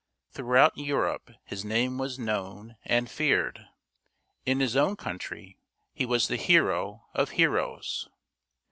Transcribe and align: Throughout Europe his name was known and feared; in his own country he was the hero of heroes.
Throughout 0.31 0.75
Europe 0.75 1.29
his 1.43 1.63
name 1.63 1.99
was 1.99 2.17
known 2.17 2.75
and 2.85 3.07
feared; 3.07 3.67
in 4.47 4.59
his 4.59 4.75
own 4.75 4.95
country 4.95 5.59
he 5.93 6.07
was 6.07 6.27
the 6.27 6.37
hero 6.37 7.05
of 7.13 7.29
heroes. 7.37 8.09